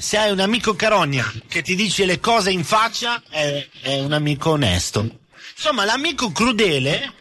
Se 0.00 0.16
hai 0.16 0.30
un 0.30 0.40
amico 0.40 0.74
carogna 0.74 1.30
che 1.48 1.62
ti 1.62 1.74
dice 1.74 2.04
le 2.04 2.20
cose 2.20 2.50
in 2.50 2.64
faccia, 2.64 3.22
è, 3.28 3.66
è 3.82 4.00
un 4.00 4.12
amico 4.12 4.50
onesto. 4.50 5.20
Insomma, 5.54 5.84
l'amico 5.84 6.32
crudele 6.32 7.12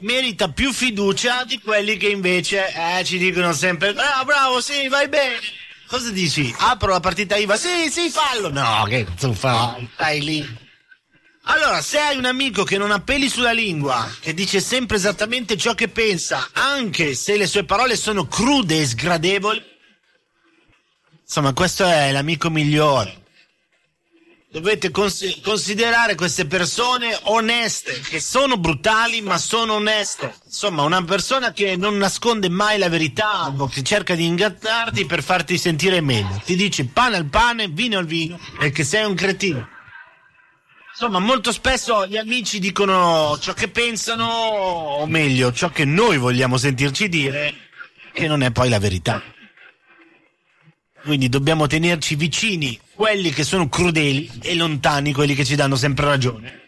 merita 0.00 0.48
più 0.48 0.72
fiducia 0.72 1.44
di 1.44 1.60
quelli 1.60 1.96
che 1.96 2.08
invece 2.08 2.72
eh, 2.72 3.04
ci 3.04 3.18
dicono 3.18 3.52
sempre 3.52 3.92
bravo, 3.92 4.24
bravo, 4.24 4.60
sì, 4.60 4.88
vai 4.88 5.08
bene. 5.08 5.38
Cosa 5.86 6.10
dici? 6.10 6.52
Apro 6.58 6.90
la 6.92 7.00
partita 7.00 7.36
IVA? 7.36 7.56
Sì, 7.56 7.90
sì, 7.90 8.10
fallo. 8.10 8.50
No, 8.50 8.84
che 8.88 9.06
tu 9.18 9.32
fai? 9.32 9.88
Stai 9.94 10.22
lì. 10.22 10.62
Allora, 11.46 11.82
se 11.82 11.98
hai 11.98 12.16
un 12.16 12.24
amico 12.24 12.64
che 12.64 12.78
non 12.78 12.90
ha 12.90 13.00
peli 13.00 13.28
sulla 13.28 13.52
lingua, 13.52 14.10
che 14.18 14.32
dice 14.32 14.60
sempre 14.60 14.96
esattamente 14.96 15.58
ciò 15.58 15.74
che 15.74 15.88
pensa, 15.88 16.48
anche 16.52 17.14
se 17.14 17.36
le 17.36 17.46
sue 17.46 17.64
parole 17.64 17.96
sono 17.96 18.26
crude 18.26 18.80
e 18.80 18.86
sgradevoli, 18.86 19.62
insomma, 21.24 21.52
questo 21.52 21.84
è 21.84 22.12
l'amico 22.12 22.50
migliore. 22.50 23.22
Dovete 24.54 24.92
cons- 24.92 25.40
considerare 25.42 26.14
queste 26.14 26.46
persone 26.46 27.18
oneste, 27.22 27.98
che 28.08 28.20
sono 28.20 28.56
brutali 28.56 29.20
ma 29.20 29.36
sono 29.36 29.74
oneste. 29.74 30.32
Insomma, 30.44 30.82
una 30.82 31.02
persona 31.02 31.52
che 31.52 31.74
non 31.74 31.96
nasconde 31.96 32.48
mai 32.48 32.78
la 32.78 32.88
verità 32.88 33.52
che 33.68 33.82
cerca 33.82 34.14
di 34.14 34.26
ingannarti 34.26 35.06
per 35.06 35.24
farti 35.24 35.58
sentire 35.58 36.00
meglio. 36.00 36.40
Ti 36.44 36.54
dice 36.54 36.84
pane 36.84 37.16
al 37.16 37.24
pane, 37.24 37.66
vino 37.66 37.98
al 37.98 38.06
vino 38.06 38.38
e 38.60 38.70
che 38.70 38.84
sei 38.84 39.04
un 39.04 39.14
cretino. 39.16 39.68
Insomma, 40.92 41.18
molto 41.18 41.50
spesso 41.50 42.06
gli 42.06 42.16
amici 42.16 42.60
dicono 42.60 43.36
ciò 43.40 43.52
che 43.54 43.66
pensano, 43.66 44.26
o 44.26 45.06
meglio, 45.06 45.52
ciò 45.52 45.70
che 45.70 45.84
noi 45.84 46.16
vogliamo 46.16 46.56
sentirci 46.58 47.08
dire, 47.08 47.52
che 48.12 48.28
non 48.28 48.44
è 48.44 48.52
poi 48.52 48.68
la 48.68 48.78
verità. 48.78 49.20
Quindi 51.04 51.28
dobbiamo 51.28 51.66
tenerci 51.66 52.14
vicini 52.14 52.80
quelli 52.94 53.30
che 53.30 53.44
sono 53.44 53.68
crudeli 53.68 54.30
e 54.40 54.54
lontani 54.54 55.12
quelli 55.12 55.34
che 55.34 55.44
ci 55.44 55.54
danno 55.54 55.76
sempre 55.76 56.06
ragione. 56.06 56.62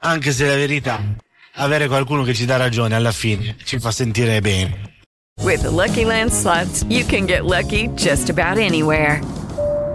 Anche 0.00 0.32
se 0.32 0.44
la 0.44 0.56
verità, 0.56 1.00
avere 1.54 1.86
qualcuno 1.86 2.24
che 2.24 2.34
ci 2.34 2.44
dà 2.44 2.56
ragione 2.56 2.96
alla 2.96 3.12
fine 3.12 3.56
ci 3.62 3.78
fa 3.78 3.92
sentire 3.92 4.40
bene. 4.40 4.92
With 5.40 5.62
the 5.62 5.70
Lucky 5.70 6.04
Land 6.04 6.32
slots, 6.32 6.84
you 6.88 7.04
can 7.06 7.26
get 7.26 7.44
lucky 7.44 7.88
just 7.94 8.28
about 8.28 8.58
anywhere. 8.58 9.20